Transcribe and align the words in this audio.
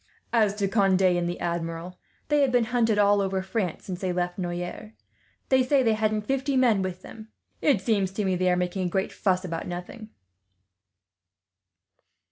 As 0.33 0.55
to 0.55 0.67
Conde 0.67 1.03
and 1.03 1.29
the 1.29 1.39
Admiral, 1.39 1.99
they 2.29 2.41
have 2.41 2.51
been 2.51 2.63
hunted 2.73 2.97
all 2.97 3.21
over 3.21 3.43
France, 3.43 3.81
ever 3.83 3.83
since 3.83 4.01
they 4.01 4.11
left 4.11 4.39
Noyers. 4.39 4.93
They 5.49 5.61
say 5.61 5.83
they 5.83 5.93
hadn't 5.93 6.23
fifty 6.25 6.57
men 6.57 6.81
with 6.81 7.03
them. 7.03 7.27
It 7.61 7.81
seems 7.81 8.09
to 8.13 8.25
me 8.25 8.35
they 8.35 8.49
are 8.49 8.55
making 8.55 8.87
a 8.87 8.89
great 8.89 9.13
fuss 9.13 9.45
about 9.45 9.67
nothing." 9.67 10.09